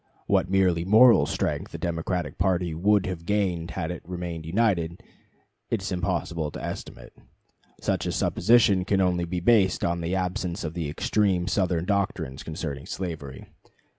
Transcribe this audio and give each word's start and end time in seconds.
What 0.25 0.49
merely 0.49 0.83
moral 0.83 1.27
strength 1.27 1.71
the 1.73 1.77
Democratic 1.77 2.39
party 2.39 2.73
would 2.73 3.05
have 3.05 3.23
gained 3.23 3.69
had 3.77 3.91
it 3.91 4.01
remained 4.03 4.47
united, 4.47 5.03
it 5.69 5.83
is 5.83 5.91
impossible 5.91 6.49
to 6.49 6.63
estimate. 6.63 7.13
Such 7.79 8.07
a 8.07 8.11
supposition 8.11 8.83
can 8.83 8.99
only 8.99 9.25
be 9.25 9.41
based 9.41 9.85
on 9.85 10.01
the 10.01 10.15
absence 10.15 10.63
of 10.63 10.73
the 10.73 10.89
extreme 10.89 11.47
Southern 11.47 11.85
doctrines 11.85 12.41
concerning 12.41 12.87
slavery. 12.87 13.45